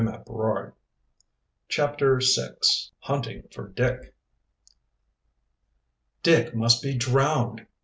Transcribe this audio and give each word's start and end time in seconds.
CHAPTER 1.69 2.17
VI. 2.23 2.55
HUNTING 3.01 3.43
FOR 3.53 3.67
DICK. 3.67 4.15
"Dick 6.23 6.55
must 6.55 6.81
be 6.81 6.95
drowned." 6.97 7.67